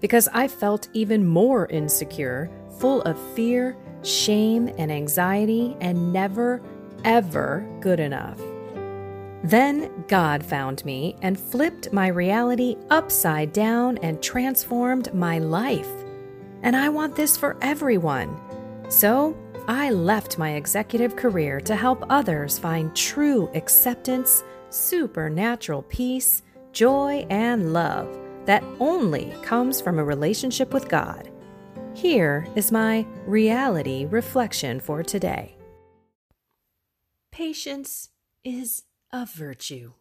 because 0.00 0.28
I 0.32 0.48
felt 0.48 0.88
even 0.92 1.26
more 1.26 1.66
insecure, 1.66 2.50
full 2.78 3.02
of 3.02 3.18
fear 3.34 3.76
shame, 4.02 4.68
and 4.78 4.90
anxiety, 4.90 5.76
and 5.80 6.12
never, 6.12 6.62
ever 7.04 7.66
good 7.80 8.00
enough. 8.00 8.40
Then 9.42 10.04
God 10.08 10.44
found 10.44 10.84
me 10.84 11.16
and 11.22 11.38
flipped 11.38 11.92
my 11.92 12.08
reality 12.08 12.76
upside 12.90 13.52
down 13.52 13.98
and 13.98 14.22
transformed 14.22 15.12
my 15.14 15.38
life. 15.38 15.90
And 16.62 16.76
I 16.76 16.90
want 16.90 17.16
this 17.16 17.36
for 17.36 17.56
everyone. 17.62 18.38
So 18.90 19.36
I 19.66 19.90
left 19.90 20.38
my 20.38 20.54
executive 20.54 21.16
career 21.16 21.60
to 21.62 21.74
help 21.74 22.04
others 22.10 22.58
find 22.58 22.94
true 22.94 23.50
acceptance, 23.54 24.44
supernatural 24.68 25.82
peace, 25.84 26.42
joy, 26.72 27.26
and 27.30 27.72
love 27.72 28.18
that 28.50 28.64
only 28.80 29.32
comes 29.42 29.80
from 29.80 30.00
a 30.00 30.04
relationship 30.04 30.74
with 30.74 30.88
God. 30.88 31.30
Here 31.94 32.48
is 32.56 32.72
my 32.72 33.06
reality 33.24 34.06
reflection 34.06 34.80
for 34.80 35.04
today. 35.04 35.56
Patience 37.30 38.08
is 38.42 38.82
a 39.12 39.24
virtue. 39.24 39.92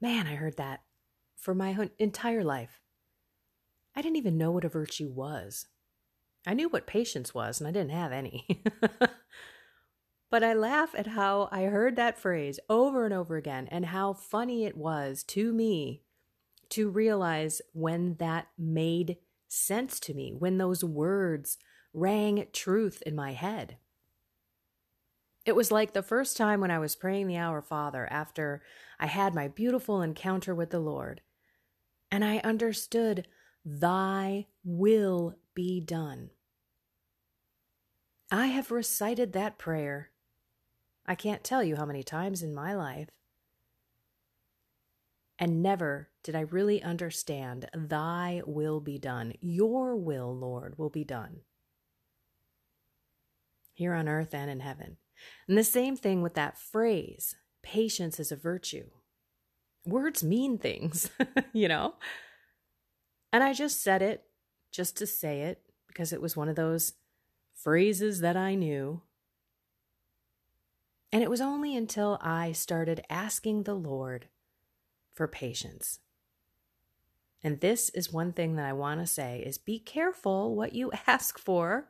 Man, 0.00 0.26
I 0.26 0.36
heard 0.36 0.56
that 0.56 0.80
for 1.36 1.54
my 1.54 1.90
entire 1.98 2.44
life. 2.44 2.80
I 3.94 4.00
didn't 4.00 4.16
even 4.16 4.38
know 4.38 4.52
what 4.52 4.64
a 4.64 4.70
virtue 4.70 5.10
was. 5.10 5.66
I 6.46 6.54
knew 6.54 6.70
what 6.70 6.86
patience 6.86 7.34
was, 7.34 7.60
and 7.60 7.68
I 7.68 7.72
didn't 7.72 7.90
have 7.90 8.12
any. 8.12 8.64
but 10.30 10.44
I 10.44 10.54
laugh 10.54 10.94
at 10.96 11.08
how 11.08 11.48
I 11.50 11.64
heard 11.64 11.96
that 11.96 12.18
phrase 12.18 12.60
over 12.68 13.04
and 13.04 13.12
over 13.12 13.36
again 13.36 13.68
and 13.70 13.86
how 13.86 14.12
funny 14.12 14.64
it 14.64 14.76
was 14.76 15.24
to 15.24 15.52
me 15.52 16.02
to 16.70 16.88
realize 16.88 17.60
when 17.72 18.14
that 18.20 18.46
made 18.56 19.16
sense 19.48 19.98
to 20.00 20.14
me 20.14 20.32
when 20.32 20.58
those 20.58 20.84
words 20.84 21.58
rang 21.92 22.46
truth 22.52 23.02
in 23.04 23.16
my 23.16 23.32
head. 23.32 23.76
It 25.44 25.56
was 25.56 25.72
like 25.72 25.92
the 25.92 26.02
first 26.02 26.36
time 26.36 26.60
when 26.60 26.70
I 26.70 26.78
was 26.78 26.94
praying 26.94 27.26
the 27.26 27.38
Our 27.38 27.60
Father 27.60 28.06
after 28.10 28.62
I 29.00 29.06
had 29.06 29.34
my 29.34 29.48
beautiful 29.48 30.02
encounter 30.02 30.54
with 30.54 30.70
the 30.70 30.78
Lord, 30.78 31.22
and 32.10 32.24
I 32.24 32.38
understood, 32.38 33.26
Thy 33.64 34.46
will 34.62 35.36
be 35.54 35.80
done. 35.80 36.30
I 38.30 38.46
have 38.46 38.70
recited 38.70 39.32
that 39.32 39.58
prayer. 39.58 40.10
I 41.10 41.16
can't 41.16 41.42
tell 41.42 41.64
you 41.64 41.74
how 41.74 41.86
many 41.86 42.04
times 42.04 42.40
in 42.40 42.54
my 42.54 42.72
life. 42.72 43.08
And 45.40 45.60
never 45.60 46.08
did 46.22 46.36
I 46.36 46.42
really 46.42 46.80
understand, 46.80 47.68
Thy 47.74 48.42
will 48.46 48.78
be 48.78 48.96
done. 48.96 49.32
Your 49.40 49.96
will, 49.96 50.32
Lord, 50.32 50.78
will 50.78 50.88
be 50.88 51.02
done. 51.02 51.40
Here 53.74 53.92
on 53.92 54.08
earth 54.08 54.32
and 54.32 54.48
in 54.48 54.60
heaven. 54.60 54.98
And 55.48 55.58
the 55.58 55.64
same 55.64 55.96
thing 55.96 56.22
with 56.22 56.34
that 56.34 56.56
phrase 56.56 57.34
patience 57.60 58.20
is 58.20 58.30
a 58.30 58.36
virtue. 58.36 58.86
Words 59.84 60.22
mean 60.22 60.58
things, 60.58 61.10
you 61.52 61.66
know? 61.66 61.94
And 63.32 63.42
I 63.42 63.52
just 63.52 63.82
said 63.82 64.00
it 64.00 64.22
just 64.70 64.96
to 64.98 65.08
say 65.08 65.40
it 65.40 65.60
because 65.88 66.12
it 66.12 66.22
was 66.22 66.36
one 66.36 66.48
of 66.48 66.54
those 66.54 66.92
phrases 67.52 68.20
that 68.20 68.36
I 68.36 68.54
knew. 68.54 69.02
And 71.12 71.22
it 71.22 71.30
was 71.30 71.40
only 71.40 71.74
until 71.74 72.18
I 72.22 72.52
started 72.52 73.04
asking 73.10 73.64
the 73.64 73.74
Lord 73.74 74.28
for 75.12 75.26
patience. 75.26 75.98
And 77.42 77.60
this 77.60 77.88
is 77.90 78.12
one 78.12 78.32
thing 78.32 78.56
that 78.56 78.66
I 78.66 78.72
want 78.72 79.00
to 79.00 79.06
say 79.06 79.42
is 79.44 79.58
be 79.58 79.78
careful 79.78 80.54
what 80.54 80.72
you 80.72 80.92
ask 81.06 81.38
for 81.38 81.88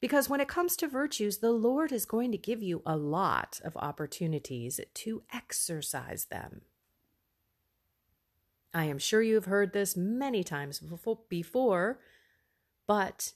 because 0.00 0.28
when 0.28 0.40
it 0.40 0.48
comes 0.48 0.76
to 0.76 0.86
virtues 0.86 1.38
the 1.38 1.50
Lord 1.50 1.90
is 1.92 2.04
going 2.06 2.30
to 2.32 2.38
give 2.38 2.62
you 2.62 2.82
a 2.86 2.96
lot 2.96 3.60
of 3.64 3.76
opportunities 3.76 4.80
to 4.94 5.22
exercise 5.32 6.26
them. 6.26 6.62
I 8.72 8.84
am 8.84 8.98
sure 8.98 9.22
you 9.22 9.34
have 9.34 9.46
heard 9.46 9.72
this 9.72 9.96
many 9.96 10.44
times 10.44 10.80
before, 11.28 11.98
but 12.86 13.32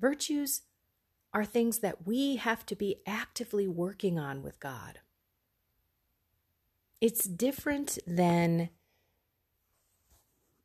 virtues 0.00 0.62
are 1.34 1.44
things 1.44 1.80
that 1.80 2.06
we 2.06 2.36
have 2.36 2.64
to 2.64 2.76
be 2.76 3.02
actively 3.06 3.66
working 3.66 4.18
on 4.18 4.42
with 4.42 4.60
God. 4.60 5.00
It's 7.00 7.24
different 7.24 7.98
than 8.06 8.70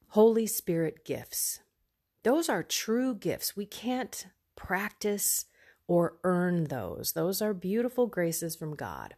Holy 0.09 0.46
Spirit 0.46 1.03
gifts. 1.03 1.59
Those 2.24 2.47
are 2.47 2.63
true 2.63 3.16
gifts. 3.16 3.57
We 3.57 3.66
can't 3.66 4.28
practice 4.56 5.46
or 5.88 6.18
earn 6.24 6.66
those. 6.66 7.13
Those 7.13 7.41
are 7.41 7.53
beautiful 7.53 8.06
graces 8.06 8.56
from 8.56 8.75
God. 8.75 9.16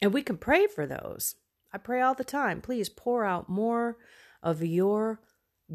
And 0.00 0.14
we 0.14 0.22
can 0.22 0.36
pray 0.36 0.66
for 0.68 0.86
those. 0.86 1.34
I 1.72 1.78
pray 1.78 2.00
all 2.00 2.14
the 2.14 2.24
time. 2.24 2.60
Please 2.60 2.88
pour 2.88 3.24
out 3.24 3.48
more 3.48 3.96
of 4.42 4.62
your 4.62 5.20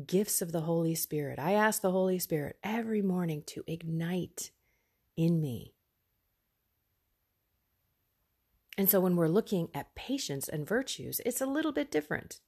gifts 0.06 0.42
of 0.42 0.52
the 0.52 0.62
Holy 0.62 0.96
Spirit. 0.96 1.40
I 1.40 1.54
ask 1.54 1.82
the 1.82 1.92
Holy 1.92 2.20
Spirit 2.20 2.58
every 2.64 3.02
morning 3.02 3.44
to 3.48 3.64
ignite 3.68 4.52
in 5.18 5.42
me 5.42 5.74
and 8.78 8.90
so 8.90 9.00
when 9.00 9.16
we're 9.16 9.28
looking 9.28 9.70
at 9.74 9.96
patience 9.96 10.48
and 10.48 10.68
virtues, 10.68 11.22
it's 11.26 11.42
a 11.42 11.46
little 11.46 11.72
bit 11.72 11.92
different. 11.92 12.40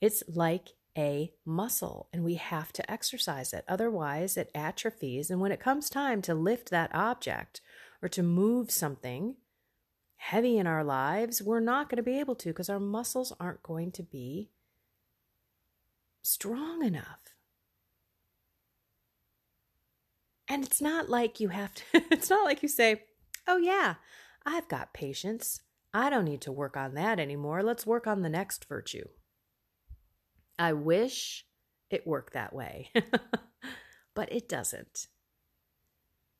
It's 0.00 0.22
like 0.28 0.70
a 0.96 1.32
muscle, 1.44 2.08
and 2.12 2.24
we 2.24 2.36
have 2.36 2.72
to 2.72 2.90
exercise 2.90 3.52
it. 3.52 3.64
Otherwise, 3.68 4.36
it 4.36 4.50
atrophies. 4.54 5.30
And 5.30 5.40
when 5.40 5.52
it 5.52 5.60
comes 5.60 5.90
time 5.90 6.22
to 6.22 6.34
lift 6.34 6.70
that 6.70 6.94
object 6.94 7.60
or 8.00 8.08
to 8.08 8.22
move 8.22 8.70
something 8.70 9.36
heavy 10.16 10.56
in 10.56 10.66
our 10.66 10.84
lives, 10.84 11.42
we're 11.42 11.60
not 11.60 11.88
going 11.88 11.96
to 11.96 12.02
be 12.02 12.18
able 12.18 12.36
to 12.36 12.48
because 12.48 12.70
our 12.70 12.80
muscles 12.80 13.32
aren't 13.40 13.62
going 13.62 13.92
to 13.92 14.02
be 14.02 14.50
strong 16.22 16.84
enough. 16.84 17.34
And 20.48 20.64
it's 20.64 20.80
not 20.80 21.08
like 21.08 21.38
you 21.38 21.48
have 21.48 21.74
to, 21.74 21.84
it's 22.10 22.28
not 22.28 22.44
like 22.44 22.62
you 22.62 22.68
say, 22.68 23.04
oh, 23.46 23.58
yeah, 23.58 23.94
I've 24.44 24.68
got 24.68 24.92
patience. 24.92 25.60
I 25.94 26.10
don't 26.10 26.24
need 26.24 26.40
to 26.42 26.52
work 26.52 26.76
on 26.76 26.94
that 26.94 27.18
anymore. 27.18 27.62
Let's 27.62 27.86
work 27.86 28.06
on 28.06 28.22
the 28.22 28.28
next 28.28 28.66
virtue. 28.68 29.06
I 30.58 30.72
wish 30.72 31.46
it 31.88 32.06
worked 32.06 32.34
that 32.34 32.52
way, 32.52 32.90
but 34.14 34.32
it 34.32 34.48
doesn't. 34.48 35.08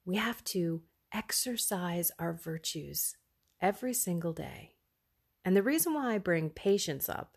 We 0.04 0.16
have 0.16 0.44
to 0.44 0.82
exercise 1.12 2.12
our 2.18 2.32
virtues 2.32 3.16
every 3.60 3.94
single 3.94 4.32
day. 4.32 4.74
And 5.44 5.56
the 5.56 5.62
reason 5.62 5.94
why 5.94 6.14
I 6.14 6.18
bring 6.18 6.50
patience 6.50 7.08
up 7.08 7.36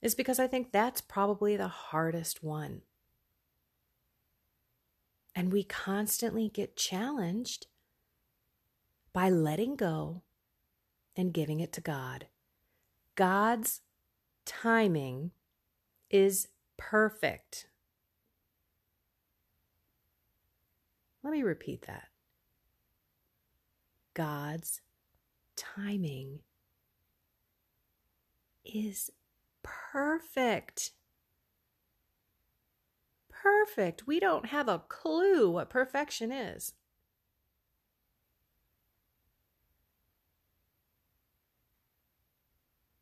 is 0.00 0.14
because 0.14 0.38
I 0.38 0.46
think 0.46 0.70
that's 0.70 1.00
probably 1.00 1.56
the 1.56 1.68
hardest 1.68 2.42
one. 2.42 2.82
And 5.34 5.52
we 5.52 5.64
constantly 5.64 6.48
get 6.48 6.76
challenged 6.76 7.66
by 9.12 9.30
letting 9.30 9.76
go 9.76 10.22
and 11.16 11.32
giving 11.32 11.60
it 11.60 11.72
to 11.74 11.80
God. 11.80 12.26
God's 13.14 13.80
timing 14.44 15.32
is 16.10 16.48
perfect. 16.76 17.66
Let 21.22 21.32
me 21.32 21.42
repeat 21.42 21.86
that. 21.86 22.08
God's 24.14 24.80
timing 25.56 26.40
is 28.64 29.10
perfect. 29.92 30.92
Perfect. 33.30 34.06
We 34.06 34.20
don't 34.20 34.46
have 34.46 34.68
a 34.68 34.82
clue 34.88 35.50
what 35.50 35.70
perfection 35.70 36.32
is. 36.32 36.74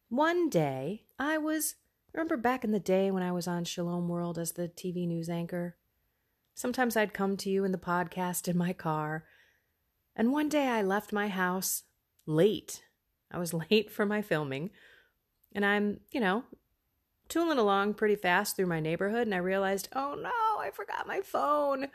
One 0.08 0.48
day, 0.48 1.02
I 1.18 1.36
was, 1.36 1.74
remember 2.12 2.36
back 2.36 2.62
in 2.64 2.70
the 2.70 2.78
day 2.78 3.10
when 3.10 3.22
I 3.22 3.32
was 3.32 3.48
on 3.48 3.64
Shalom 3.64 4.08
World 4.08 4.38
as 4.38 4.52
the 4.52 4.68
TV 4.68 5.06
news 5.06 5.28
anchor? 5.28 5.76
Sometimes 6.54 6.96
I'd 6.96 7.12
come 7.12 7.36
to 7.38 7.50
you 7.50 7.64
in 7.64 7.72
the 7.72 7.78
podcast 7.78 8.48
in 8.48 8.56
my 8.56 8.72
car. 8.72 9.24
And 10.14 10.32
one 10.32 10.48
day 10.48 10.68
I 10.68 10.80
left 10.82 11.12
my 11.12 11.28
house 11.28 11.82
late. 12.24 12.84
I 13.30 13.38
was 13.38 13.52
late 13.70 13.90
for 13.90 14.06
my 14.06 14.22
filming. 14.22 14.70
And 15.56 15.64
I'm, 15.64 16.00
you 16.12 16.20
know, 16.20 16.44
tooling 17.28 17.58
along 17.58 17.94
pretty 17.94 18.14
fast 18.14 18.54
through 18.54 18.66
my 18.66 18.78
neighborhood. 18.78 19.26
And 19.26 19.34
I 19.34 19.38
realized, 19.38 19.88
oh 19.94 20.14
no, 20.14 20.60
I 20.60 20.70
forgot 20.70 21.08
my 21.08 21.22
phone. 21.22 21.88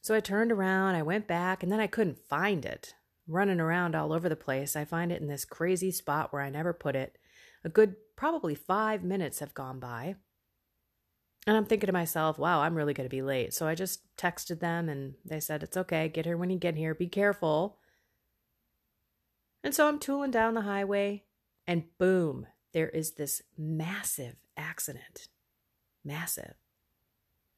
So 0.00 0.14
I 0.14 0.20
turned 0.20 0.52
around, 0.52 0.94
I 0.94 1.02
went 1.02 1.26
back, 1.26 1.62
and 1.62 1.70
then 1.70 1.80
I 1.80 1.86
couldn't 1.86 2.18
find 2.18 2.64
it. 2.64 2.94
Running 3.28 3.60
around 3.60 3.94
all 3.94 4.12
over 4.12 4.28
the 4.28 4.36
place, 4.36 4.74
I 4.74 4.84
find 4.84 5.12
it 5.12 5.20
in 5.20 5.28
this 5.28 5.44
crazy 5.44 5.90
spot 5.90 6.32
where 6.32 6.42
I 6.42 6.50
never 6.50 6.72
put 6.72 6.96
it. 6.96 7.18
A 7.64 7.68
good 7.68 7.96
probably 8.16 8.54
five 8.54 9.02
minutes 9.02 9.40
have 9.40 9.54
gone 9.54 9.78
by. 9.78 10.16
And 11.46 11.56
I'm 11.56 11.64
thinking 11.64 11.88
to 11.88 11.92
myself, 11.92 12.38
wow, 12.38 12.60
I'm 12.60 12.76
really 12.76 12.94
going 12.94 13.08
to 13.08 13.14
be 13.14 13.22
late. 13.22 13.52
So 13.54 13.66
I 13.66 13.74
just 13.74 14.16
texted 14.16 14.60
them 14.60 14.88
and 14.88 15.14
they 15.24 15.40
said, 15.40 15.64
it's 15.64 15.76
okay. 15.76 16.08
Get 16.08 16.26
here 16.26 16.36
when 16.36 16.50
you 16.50 16.58
get 16.58 16.76
here. 16.76 16.94
Be 16.94 17.08
careful. 17.08 17.78
And 19.64 19.74
so 19.74 19.88
I'm 19.88 19.98
tooling 19.98 20.30
down 20.30 20.54
the 20.54 20.62
highway 20.62 21.24
and 21.66 21.84
boom, 21.98 22.46
there 22.72 22.88
is 22.88 23.12
this 23.12 23.42
massive 23.56 24.36
accident. 24.56 25.28
Massive. 26.04 26.54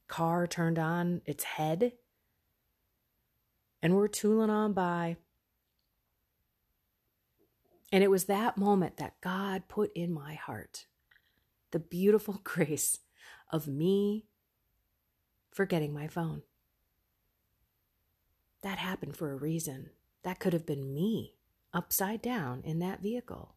Car 0.09 0.47
turned 0.47 0.79
on 0.79 1.23
its 1.25 1.45
head 1.45 1.93
and 3.83 3.95
we're 3.95 4.09
tooling 4.09 4.51
on 4.51 4.73
by. 4.73 5.17
And 7.93 8.03
it 8.03 8.11
was 8.11 8.25
that 8.25 8.59
moment 8.59 8.97
that 8.97 9.21
God 9.21 9.69
put 9.69 9.93
in 9.95 10.13
my 10.13 10.35
heart 10.35 10.87
the 11.71 11.79
beautiful 11.79 12.41
grace 12.45 13.01
of 13.51 13.69
me 13.69 14.27
forgetting 15.53 15.93
my 15.93 16.09
phone. 16.09 16.43
That 18.63 18.79
happened 18.79 19.17
for 19.17 19.31
a 19.33 19.37
reason. 19.37 19.91
That 20.23 20.41
could 20.41 20.55
have 20.55 20.67
been 20.67 20.95
me 20.95 21.35
upside 21.75 22.23
down 22.23 22.63
in 22.65 22.79
that 22.79 23.03
vehicle. 23.03 23.54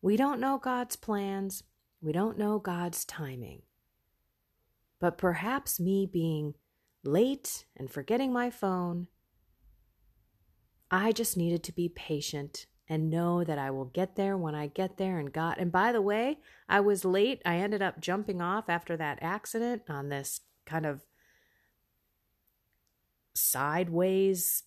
We 0.00 0.16
don't 0.16 0.40
know 0.40 0.58
God's 0.58 0.96
plans. 0.96 1.62
We 2.00 2.12
don't 2.12 2.38
know 2.38 2.58
God's 2.58 3.04
timing. 3.04 3.62
But 5.00 5.18
perhaps 5.18 5.80
me 5.80 6.08
being 6.10 6.54
late 7.04 7.66
and 7.76 7.90
forgetting 7.90 8.32
my 8.32 8.50
phone, 8.50 9.08
I 10.90 11.12
just 11.12 11.36
needed 11.36 11.62
to 11.64 11.72
be 11.72 11.88
patient 11.88 12.66
and 12.88 13.10
know 13.10 13.44
that 13.44 13.58
I 13.58 13.70
will 13.70 13.84
get 13.84 14.16
there 14.16 14.36
when 14.36 14.54
I 14.54 14.68
get 14.68 14.96
there 14.96 15.18
and 15.18 15.32
got 15.32 15.58
and 15.58 15.70
by 15.70 15.92
the 15.92 16.00
way, 16.00 16.38
I 16.68 16.80
was 16.80 17.04
late. 17.04 17.42
I 17.44 17.56
ended 17.56 17.82
up 17.82 18.00
jumping 18.00 18.40
off 18.40 18.68
after 18.68 18.96
that 18.96 19.18
accident 19.20 19.82
on 19.88 20.08
this 20.08 20.40
kind 20.64 20.86
of 20.86 21.02
sideways 23.34 24.64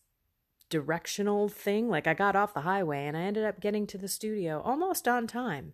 directional 0.72 1.48
thing. 1.50 1.88
Like 1.88 2.08
I 2.08 2.16
got 2.16 2.36
off 2.36 2.56
the 2.56 2.62
highway 2.62 3.06
and 3.06 3.16
I 3.16 3.22
ended 3.22 3.46
up 3.46 3.60
getting 3.60 3.86
to 3.88 4.00
the 4.00 4.08
studio 4.08 4.62
almost 4.66 5.08
on 5.08 5.28
time. 5.28 5.74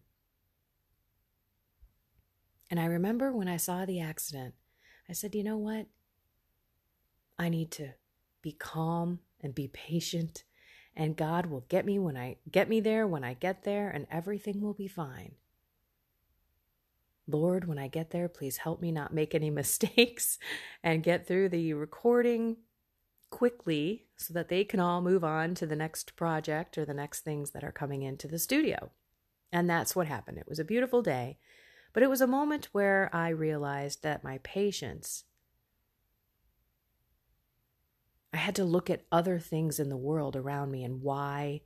And 2.70 2.82
I 2.82 2.86
remember 2.86 3.32
when 3.32 3.48
I 3.48 3.56
saw 3.56 3.86
the 3.86 4.02
accident, 4.02 4.56
I 5.08 5.14
said, 5.14 5.34
you 5.34 5.44
know 5.44 5.56
what? 5.56 5.86
I 7.40 7.48
need 7.48 7.72
to 7.72 7.94
be 8.42 8.52
calm 8.52 9.20
and 9.42 9.56
be 9.56 9.70
patient 9.70 10.44
and 10.98 11.16
God 11.16 11.46
will 11.46 11.64
get 11.70 11.86
me 11.86 12.00
when 12.00 12.18
I 12.18 12.38
get 12.52 12.68
me 12.68 12.80
there 12.80 13.06
when 13.06 13.24
I 13.24 13.36
get 13.36 13.64
there 13.64 13.90
and 13.90 14.08
everything 14.12 14.62
will 14.62 14.74
be 14.74 14.88
fine. 14.88 15.36
Lord, 17.28 17.68
when 17.68 17.78
I 17.78 17.88
get 17.88 18.10
there, 18.10 18.28
please 18.28 18.58
help 18.58 18.82
me 18.82 18.92
not 18.92 19.14
make 19.14 19.36
any 19.36 19.50
mistakes 19.62 20.40
and 20.84 21.04
get 21.04 21.28
through 21.28 21.50
the 21.50 21.74
recording 21.74 22.58
quickly 23.30 24.06
so 24.16 24.34
that 24.34 24.50
they 24.50 24.64
can 24.64 24.80
all 24.80 25.02
move 25.02 25.24
on 25.24 25.54
to 25.56 25.66
the 25.66 25.76
next 25.76 26.16
project 26.16 26.78
or 26.78 26.86
the 26.86 26.94
next 26.94 27.22
things 27.22 27.52
that 27.52 27.64
are 27.64 27.72
coming 27.72 28.02
into 28.02 28.28
the 28.28 28.40
studio. 28.40 28.92
And 29.52 29.70
that's 29.70 29.96
what 29.96 30.08
happened. 30.08 30.38
It 30.38 30.48
was 30.48 30.60
a 30.60 30.66
beautiful 30.66 31.02
day, 31.02 31.38
but 31.94 32.04
it 32.04 32.10
was 32.10 32.22
a 32.22 32.28
moment 32.28 32.70
where 32.72 33.10
I 33.14 33.30
realized 33.30 34.04
that 34.04 34.24
my 34.24 34.40
patience 34.40 35.26
I 38.34 38.38
had 38.38 38.56
to 38.56 38.66
look 38.66 38.90
at 38.90 39.06
other 39.12 39.40
things 39.40 39.80
in 39.80 39.90
the 39.90 39.98
world 39.98 40.36
around 40.36 40.70
me 40.70 40.84
and 40.84 41.02
why 41.02 41.62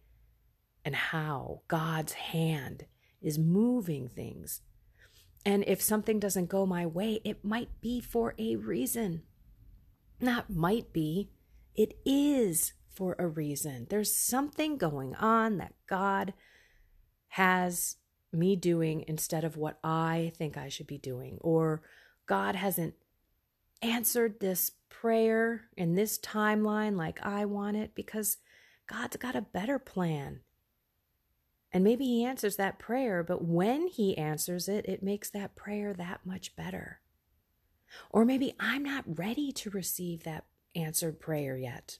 and 0.86 0.96
how 0.96 1.64
God's 1.68 2.14
hand 2.14 2.86
is 3.22 3.38
moving 3.38 4.08
things. 4.08 4.62
And 5.46 5.64
if 5.68 5.82
something 5.82 6.20
doesn't 6.20 6.50
go 6.50 6.66
my 6.66 6.86
way, 6.86 7.20
it 7.24 7.44
might 7.44 7.82
be 7.82 8.00
for 8.00 8.36
a 8.38 8.56
reason. 8.56 9.24
Not 10.20 10.50
might 10.50 10.94
be, 10.94 11.32
it 11.76 11.98
is 12.06 12.74
for 12.90 13.16
a 13.18 13.28
reason. 13.28 13.88
There's 13.90 14.14
something 14.14 14.78
going 14.78 15.16
on 15.16 15.58
that 15.58 15.74
God 15.88 16.34
has 17.30 17.98
me 18.34 18.56
doing 18.56 19.04
instead 19.08 19.44
of 19.44 19.58
what 19.58 19.80
I 19.84 20.32
think 20.38 20.58
I 20.58 20.70
should 20.70 20.88
be 20.88 20.98
doing, 20.98 21.38
or 21.42 21.82
God 22.28 22.56
hasn't 22.56 22.96
answered 23.82 24.40
this 24.40 24.72
prayer 24.90 25.64
in 25.76 25.96
this 25.96 26.18
timeline 26.20 26.96
like 26.96 27.20
I 27.26 27.46
want 27.46 27.78
it 27.78 27.96
because 27.96 28.38
God's 28.88 29.18
got 29.18 29.36
a 29.36 29.42
better 29.42 29.80
plan. 29.80 30.42
And 31.74 31.84
maybe 31.84 32.06
He 32.06 32.26
answers 32.26 32.58
that 32.58 32.80
prayer, 32.80 33.24
but 33.24 33.44
when 33.44 33.88
He 33.88 34.18
answers 34.18 34.68
it, 34.68 34.86
it 34.86 35.02
makes 35.02 35.30
that 35.30 35.56
prayer 35.56 35.94
that 35.94 36.26
much 36.26 36.56
better. 36.56 37.00
Or 38.10 38.26
maybe 38.26 38.54
I'm 38.60 38.84
not 38.84 39.18
ready 39.18 39.52
to 39.54 39.70
receive 39.70 40.24
that 40.24 40.46
answered 40.76 41.20
prayer 41.20 41.58
yet. 41.58 42.00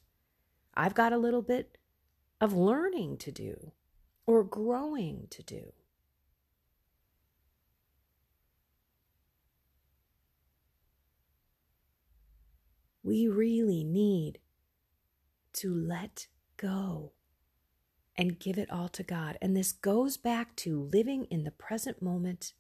I've 0.74 0.94
got 0.94 1.14
a 1.14 1.18
little 1.18 1.42
bit 1.42 1.78
of 2.40 2.54
learning 2.54 3.18
to 3.18 3.32
do 3.32 3.72
or 4.26 4.44
growing 4.44 5.28
to 5.32 5.44
do. 5.44 5.74
we 13.04 13.28
really 13.28 13.84
need 13.84 14.40
to 15.54 15.74
let 15.74 16.28
go 16.58 17.12
and 18.16 18.40
give 18.40 18.58
it 18.58 18.72
all 18.72 18.90
to 18.90 19.04
God. 19.04 19.38
And 19.42 19.56
this 19.56 19.72
goes 19.72 20.18
back 20.18 20.56
to 20.58 20.90
living 20.92 21.26
in 21.26 21.44
the 21.44 21.52
present 21.52 22.02
moment 22.02 22.54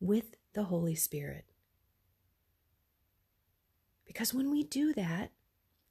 with 0.00 0.36
the 0.54 0.64
Holy 0.64 0.94
Spirit. 0.94 1.44
Because 4.06 4.34
when 4.34 4.50
we 4.50 4.62
do 4.62 4.92
that, 4.94 5.30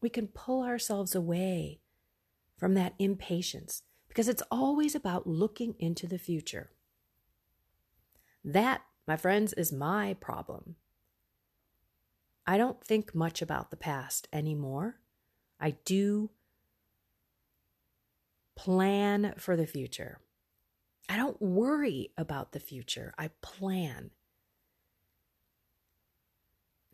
we 0.02 0.10
can 0.10 0.28
pull 0.28 0.64
ourselves 0.64 1.16
away 1.16 1.80
from 2.58 2.74
that 2.76 2.94
impatience 3.00 3.84
because 4.08 4.28
it's 4.28 4.44
always 4.50 4.96
about 4.96 5.28
looking 5.28 5.76
into 5.80 6.08
the 6.08 6.18
future. 6.18 6.72
That, 8.44 8.82
my 9.08 9.18
friends, 9.18 9.54
is 9.54 9.72
my 9.72 10.16
problem. 10.20 10.76
I 12.48 12.58
don't 12.58 12.84
think 12.84 13.16
much 13.16 13.42
about 13.42 13.72
the 13.72 13.78
past 13.78 14.28
anymore. 14.32 15.00
I 15.60 15.72
do 15.84 16.30
plan 18.56 19.34
for 19.38 19.56
the 19.56 19.68
future. 19.68 20.20
I 21.10 21.18
don't 21.18 21.42
worry 21.42 22.12
about 22.18 22.52
the 22.52 22.60
future. 22.60 23.14
I 23.18 23.30
plan. 23.42 24.12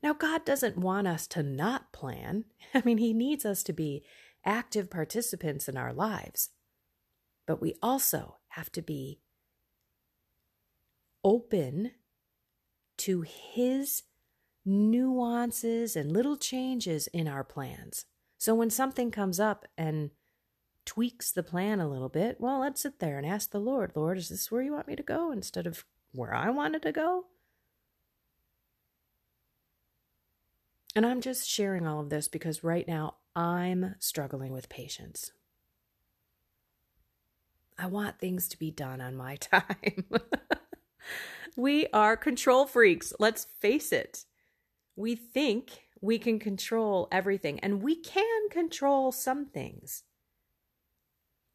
Now, 0.03 0.13
God 0.13 0.45
doesn't 0.45 0.77
want 0.77 1.07
us 1.07 1.27
to 1.27 1.43
not 1.43 1.91
plan. 1.91 2.45
I 2.73 2.81
mean, 2.83 2.97
He 2.97 3.13
needs 3.13 3.45
us 3.45 3.63
to 3.63 3.73
be 3.73 4.03
active 4.45 4.89
participants 4.89 5.67
in 5.67 5.77
our 5.77 5.93
lives. 5.93 6.49
But 7.45 7.61
we 7.61 7.75
also 7.81 8.37
have 8.49 8.71
to 8.73 8.81
be 8.81 9.19
open 11.23 11.91
to 12.97 13.21
His 13.21 14.03
nuances 14.65 15.95
and 15.95 16.11
little 16.11 16.37
changes 16.37 17.07
in 17.07 17.27
our 17.27 17.43
plans. 17.43 18.05
So 18.37 18.55
when 18.55 18.69
something 18.69 19.11
comes 19.11 19.39
up 19.39 19.67
and 19.77 20.11
tweaks 20.85 21.31
the 21.31 21.43
plan 21.43 21.79
a 21.79 21.87
little 21.87 22.09
bit, 22.09 22.37
well, 22.39 22.59
let's 22.59 22.81
sit 22.81 22.99
there 22.99 23.17
and 23.17 23.25
ask 23.25 23.51
the 23.51 23.59
Lord, 23.59 23.91
Lord, 23.95 24.17
is 24.17 24.29
this 24.29 24.51
where 24.51 24.61
you 24.61 24.73
want 24.73 24.87
me 24.87 24.95
to 24.95 25.03
go 25.03 25.31
instead 25.31 25.67
of 25.67 25.85
where 26.11 26.33
I 26.33 26.49
wanted 26.49 26.81
to 26.83 26.91
go? 26.91 27.25
And 30.95 31.05
I'm 31.05 31.21
just 31.21 31.47
sharing 31.49 31.87
all 31.87 32.01
of 32.01 32.09
this 32.09 32.27
because 32.27 32.63
right 32.63 32.87
now 32.87 33.15
I'm 33.35 33.95
struggling 33.99 34.51
with 34.51 34.69
patience. 34.69 35.31
I 37.77 37.87
want 37.87 38.19
things 38.19 38.47
to 38.49 38.59
be 38.59 38.71
done 38.71 39.01
on 39.01 39.15
my 39.15 39.35
time. 39.37 40.05
we 41.55 41.87
are 41.93 42.17
control 42.17 42.65
freaks. 42.65 43.13
Let's 43.19 43.45
face 43.59 43.91
it 43.91 44.25
we 44.95 45.15
think 45.15 45.87
we 46.01 46.19
can 46.19 46.39
control 46.39 47.07
everything, 47.11 47.59
and 47.61 47.81
we 47.81 47.95
can 47.95 48.49
control 48.49 49.11
some 49.11 49.45
things. 49.45 50.03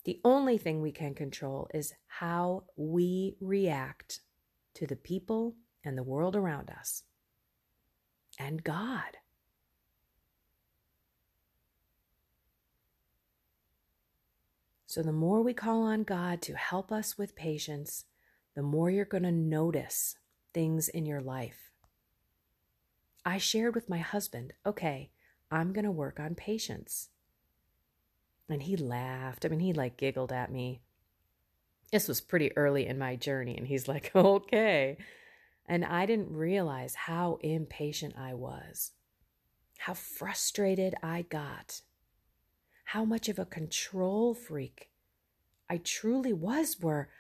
The 0.05 0.21
only 0.25 0.57
thing 0.57 0.81
we 0.81 0.93
can 0.93 1.15
control 1.15 1.69
is 1.75 1.95
how 2.07 2.65
we 2.77 3.37
react 3.41 4.21
to 4.75 4.87
the 4.87 4.97
people 4.97 5.57
and 5.85 5.99
the 5.99 6.03
world 6.03 6.37
around 6.37 6.71
us 6.71 7.03
and 8.39 8.63
God. 8.63 9.19
So, 14.87 15.03
the 15.03 15.13
more 15.13 15.43
we 15.43 15.53
call 15.53 15.83
on 15.83 16.05
God 16.05 16.41
to 16.43 16.55
help 16.55 16.93
us 16.93 17.19
with 17.19 17.35
patience, 17.35 18.05
the 18.55 18.63
more 18.63 18.89
you're 18.89 19.05
going 19.05 19.25
to 19.25 19.33
notice 19.33 20.17
things 20.55 20.89
in 20.89 21.05
your 21.05 21.21
life. 21.21 21.71
I 23.25 23.39
shared 23.39 23.75
with 23.75 23.91
my 23.91 23.99
husband, 23.99 24.53
okay, 24.65 25.11
I'm 25.51 25.73
going 25.73 25.85
to 25.85 25.91
work 25.91 26.21
on 26.21 26.37
patience. 26.37 27.09
And 28.49 28.63
he 28.63 28.77
laughed. 28.77 29.45
I 29.45 29.49
mean, 29.49 29.59
he 29.59 29.73
like 29.73 29.97
giggled 29.97 30.33
at 30.33 30.53
me. 30.53 30.81
This 31.91 32.07
was 32.07 32.21
pretty 32.21 32.57
early 32.57 32.87
in 32.87 32.99
my 32.99 33.17
journey. 33.17 33.57
And 33.57 33.67
he's 33.67 33.89
like, 33.89 34.13
okay. 34.15 34.99
And 35.67 35.85
I 35.85 36.07
didn't 36.07 36.33
realize 36.33 36.95
how 36.95 37.39
impatient 37.43 38.15
I 38.17 38.35
was, 38.35 38.93
how 39.79 39.95
frustrated 39.95 40.95
I 41.03 41.23
got, 41.23 41.81
how 42.91 43.05
much 43.05 43.29
of 43.29 43.39
a 43.39 43.45
control 43.45 44.33
freak 44.33 44.91
I 45.69 45.79
truly 45.79 46.33
was, 46.33 46.77
where 46.81 47.11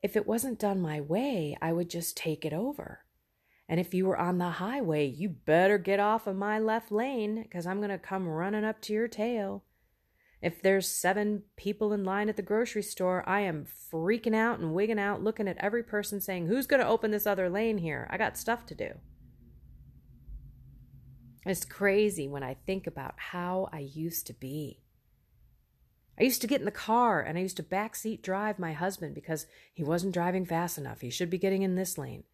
if 0.00 0.16
it 0.16 0.28
wasn't 0.28 0.60
done 0.60 0.80
my 0.80 1.00
way, 1.00 1.56
I 1.60 1.72
would 1.72 1.90
just 1.90 2.16
take 2.16 2.44
it 2.44 2.52
over. 2.52 3.00
And 3.68 3.80
if 3.80 3.92
you 3.92 4.06
were 4.06 4.16
on 4.16 4.38
the 4.38 4.50
highway, 4.50 5.06
you 5.06 5.28
better 5.28 5.76
get 5.76 5.98
off 5.98 6.28
of 6.28 6.36
my 6.36 6.60
left 6.60 6.92
lane 6.92 7.42
because 7.42 7.66
I'm 7.66 7.78
going 7.78 7.90
to 7.90 7.98
come 7.98 8.28
running 8.28 8.64
up 8.64 8.80
to 8.82 8.92
your 8.92 9.08
tail. 9.08 9.64
If 10.40 10.62
there's 10.62 10.86
seven 10.86 11.42
people 11.56 11.92
in 11.92 12.04
line 12.04 12.28
at 12.28 12.36
the 12.36 12.42
grocery 12.42 12.84
store, 12.84 13.28
I 13.28 13.40
am 13.40 13.66
freaking 13.92 14.36
out 14.36 14.60
and 14.60 14.72
wigging 14.72 15.00
out, 15.00 15.20
looking 15.20 15.48
at 15.48 15.58
every 15.58 15.82
person 15.82 16.20
saying, 16.20 16.46
Who's 16.46 16.68
going 16.68 16.80
to 16.80 16.88
open 16.88 17.10
this 17.10 17.26
other 17.26 17.50
lane 17.50 17.78
here? 17.78 18.06
I 18.08 18.18
got 18.18 18.38
stuff 18.38 18.64
to 18.66 18.74
do. 18.76 18.92
It's 21.44 21.64
crazy 21.64 22.28
when 22.28 22.44
I 22.44 22.54
think 22.66 22.86
about 22.86 23.14
how 23.16 23.68
I 23.72 23.80
used 23.80 24.28
to 24.28 24.32
be. 24.32 24.80
I 26.18 26.24
used 26.24 26.40
to 26.40 26.46
get 26.46 26.60
in 26.60 26.64
the 26.64 26.70
car 26.72 27.20
and 27.20 27.38
I 27.38 27.42
used 27.42 27.56
to 27.58 27.62
backseat 27.62 28.22
drive 28.22 28.58
my 28.58 28.72
husband 28.72 29.14
because 29.14 29.46
he 29.72 29.84
wasn't 29.84 30.14
driving 30.14 30.44
fast 30.44 30.76
enough. 30.76 31.00
He 31.00 31.10
should 31.10 31.30
be 31.30 31.38
getting 31.38 31.62
in 31.62 31.76
this 31.76 31.96
lane. 31.96 32.24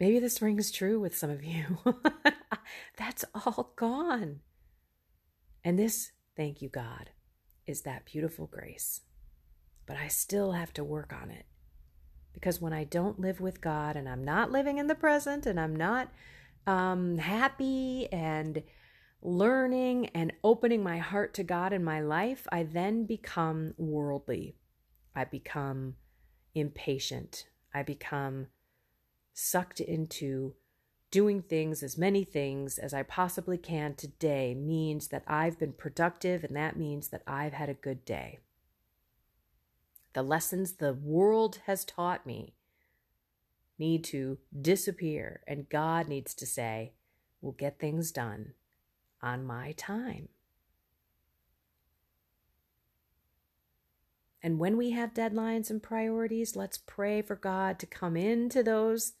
Maybe 0.00 0.18
this 0.18 0.42
rings 0.42 0.70
true 0.70 1.00
with 1.00 1.16
some 1.16 1.30
of 1.30 1.44
you. 1.44 1.78
That's 2.96 3.24
all 3.34 3.72
gone. 3.76 4.40
And 5.64 5.78
this, 5.78 6.12
thank 6.36 6.62
you, 6.62 6.68
God, 6.68 7.10
is 7.66 7.82
that 7.82 8.04
beautiful 8.04 8.46
grace. 8.46 9.02
But 9.86 9.96
I 9.96 10.08
still 10.08 10.52
have 10.52 10.72
to 10.74 10.84
work 10.84 11.12
on 11.12 11.30
it. 11.30 11.46
Because 12.32 12.60
when 12.60 12.72
I 12.72 12.84
don't 12.84 13.18
live 13.18 13.40
with 13.40 13.60
God 13.60 13.96
and 13.96 14.08
I'm 14.08 14.22
not 14.22 14.52
living 14.52 14.78
in 14.78 14.86
the 14.86 14.94
present 14.94 15.46
and 15.46 15.58
I'm 15.58 15.74
not 15.74 16.10
um, 16.66 17.18
happy 17.18 18.08
and 18.12 18.62
learning 19.22 20.06
and 20.14 20.32
opening 20.44 20.82
my 20.82 20.98
heart 20.98 21.34
to 21.34 21.44
God 21.44 21.72
in 21.72 21.82
my 21.82 22.00
life, 22.00 22.46
I 22.52 22.62
then 22.62 23.04
become 23.04 23.74
worldly. 23.76 24.56
I 25.14 25.24
become 25.24 25.96
impatient. 26.54 27.46
I 27.74 27.82
become 27.82 28.48
sucked 29.32 29.80
into 29.80 30.54
doing 31.10 31.42
things, 31.42 31.82
as 31.82 31.96
many 31.96 32.22
things 32.22 32.78
as 32.78 32.92
I 32.92 33.02
possibly 33.02 33.56
can 33.56 33.94
today 33.94 34.54
means 34.54 35.08
that 35.08 35.24
I've 35.26 35.58
been 35.58 35.72
productive 35.72 36.44
and 36.44 36.54
that 36.56 36.76
means 36.76 37.08
that 37.08 37.22
I've 37.26 37.54
had 37.54 37.68
a 37.68 37.74
good 37.74 38.04
day. 38.04 38.40
The 40.12 40.22
lessons 40.22 40.74
the 40.74 40.92
world 40.92 41.60
has 41.66 41.84
taught 41.84 42.26
me 42.26 42.54
need 43.78 44.02
to 44.04 44.38
disappear, 44.60 45.42
and 45.46 45.68
God 45.68 46.08
needs 46.08 46.34
to 46.34 46.46
say, 46.46 46.92
We'll 47.40 47.52
get 47.52 47.78
things 47.78 48.10
done 48.10 48.54
on 49.22 49.44
my 49.44 49.72
time. 49.72 50.28
And 54.42 54.58
when 54.58 54.76
we 54.76 54.90
have 54.90 55.14
deadlines 55.14 55.68
and 55.68 55.82
priorities, 55.82 56.54
let's 56.54 56.78
pray 56.78 57.22
for 57.22 57.34
God 57.34 57.78
to 57.80 57.86
come 57.86 58.16
into 58.16 58.62
those 58.62 59.14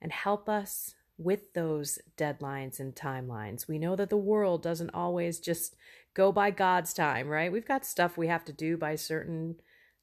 and 0.00 0.12
help 0.12 0.48
us 0.48 0.94
with 1.18 1.52
those 1.54 1.98
deadlines 2.16 2.78
and 2.78 2.94
timelines. 2.94 3.66
We 3.66 3.78
know 3.78 3.96
that 3.96 4.10
the 4.10 4.16
world 4.16 4.62
doesn't 4.62 4.94
always 4.94 5.40
just 5.40 5.74
go 6.14 6.30
by 6.30 6.50
God's 6.50 6.92
time, 6.92 7.28
right? 7.28 7.50
We've 7.50 7.66
got 7.66 7.84
stuff 7.86 8.16
we 8.16 8.28
have 8.28 8.44
to 8.44 8.52
do 8.52 8.76
by 8.76 8.94
certain 8.96 9.56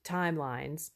timelines. 0.03 0.91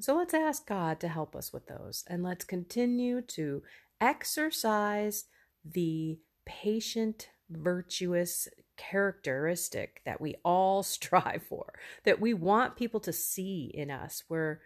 So 0.00 0.14
let's 0.14 0.34
ask 0.34 0.66
God 0.66 1.00
to 1.00 1.08
help 1.08 1.34
us 1.34 1.52
with 1.52 1.66
those 1.68 2.04
and 2.06 2.22
let's 2.22 2.44
continue 2.44 3.22
to 3.22 3.62
exercise 4.00 5.24
the 5.64 6.18
patient, 6.44 7.30
virtuous 7.50 8.48
characteristic 8.76 10.02
that 10.04 10.20
we 10.20 10.34
all 10.44 10.82
strive 10.82 11.42
for, 11.48 11.72
that 12.04 12.20
we 12.20 12.34
want 12.34 12.76
people 12.76 13.00
to 13.00 13.12
see 13.12 13.70
in 13.72 13.90
us, 13.90 14.24
where 14.28 14.60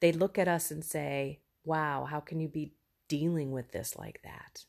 they 0.00 0.12
look 0.12 0.38
at 0.38 0.48
us 0.48 0.70
and 0.70 0.84
say, 0.84 1.40
Wow, 1.62 2.06
how 2.10 2.20
can 2.20 2.40
you 2.40 2.48
be 2.48 2.72
dealing 3.10 3.50
with 3.50 3.72
this 3.72 3.96
like 3.98 4.20
that. 4.22 4.64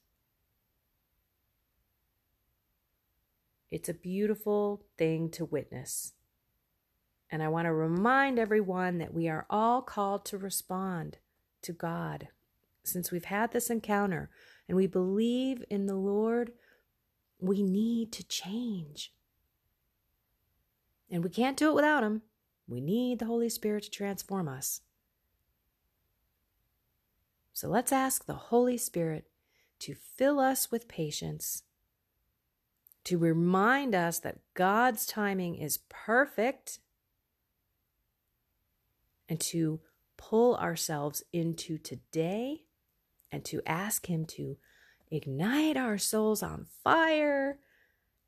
It's 3.70 3.88
a 3.88 3.94
beautiful 3.94 4.84
thing 4.98 5.30
to 5.30 5.46
witness. 5.46 6.14
And 7.30 7.44
I 7.44 7.48
want 7.48 7.68
to 7.68 7.74
remind 7.74 8.40
everyone 8.40 8.98
that 8.98 9.14
we 9.14 9.30
are 9.30 9.46
all 9.48 9.84
called 9.84 10.26
to 10.26 10.40
respond 10.40 11.20
to 11.62 11.72
God. 11.72 12.30
Since 12.84 13.12
we've 13.12 13.26
had 13.26 13.52
this 13.52 13.70
encounter 13.70 14.32
and 14.68 14.76
we 14.76 14.88
believe 14.88 15.64
in 15.70 15.86
the 15.86 15.96
Lord, 15.96 16.52
we 17.42 17.64
need 17.64 18.12
to 18.14 18.24
change. 18.24 19.12
And 21.10 21.24
we 21.24 21.30
can't 21.30 21.58
do 21.58 21.70
it 21.70 21.76
without 21.76 22.04
Him. 22.04 22.22
We 22.68 22.80
need 22.80 23.20
the 23.20 23.26
Holy 23.26 23.50
Spirit 23.50 23.84
to 23.84 23.90
transform 23.90 24.48
us. 24.48 24.82
So 27.52 27.68
let's 27.68 27.92
ask 27.92 28.26
the 28.26 28.34
Holy 28.34 28.78
Spirit 28.78 29.26
to 29.80 29.96
fill 29.96 30.40
us 30.40 30.72
with 30.72 30.88
patience, 30.88 31.64
to 33.04 33.18
remind 33.18 33.94
us 33.96 34.20
that 34.20 34.40
God's 34.54 35.06
timing 35.06 35.56
is 35.56 35.80
perfect, 35.90 36.80
and 39.28 39.40
to 39.40 39.80
pull 40.18 40.56
ourselves 40.58 41.24
into 41.34 41.78
today 41.78 42.64
and 43.32 43.44
to 43.46 43.62
ask 43.66 44.08
Him 44.08 44.26
to 44.26 44.58
ignite 45.12 45.78
our 45.78 45.98
souls 45.98 46.42
on 46.42 46.66
fire 46.84 47.60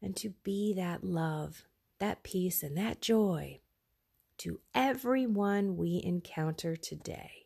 and 0.02 0.16
to 0.18 0.34
be 0.44 0.74
that 0.74 1.04
love, 1.04 1.63
that 2.00 2.24
peace, 2.24 2.62
and 2.62 2.78
that 2.78 3.02
joy 3.02 3.62
to 4.38 4.60
everyone 4.75 5.78
we 5.78 6.02
encounter 6.04 6.75
today. 6.75 7.46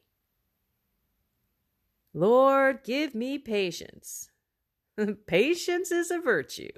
Lord, 2.14 2.84
give 2.84 3.14
me 3.14 3.38
patience. 3.38 4.32
patience 5.28 5.92
is 5.92 6.10
a 6.10 6.20
virtue, 6.20 6.72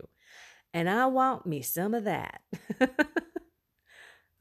and 0.73 0.89
I 0.89 1.05
want 1.05 1.45
me 1.45 1.61
some 1.61 1.93
of 1.93 2.03
that. 2.03 2.41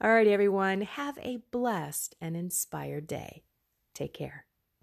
All 0.01 0.11
right, 0.11 0.27
everyone, 0.27 0.81
have 0.81 1.17
a 1.19 1.43
blessed 1.51 2.15
and 2.19 2.35
inspired 2.35 3.07
day. 3.07 3.43
Take 3.93 4.13
care. 4.13 4.45